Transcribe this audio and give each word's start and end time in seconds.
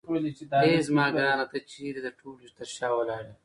اې 0.63 0.73
زما 0.87 1.05
ګرانه 1.15 1.45
ته 1.51 1.57
چیرې 1.71 2.01
د 2.03 2.09
ټولو 2.19 2.45
تر 2.57 2.67
شا 2.75 2.87
ولاړ 2.95 3.23
یې. 3.29 3.33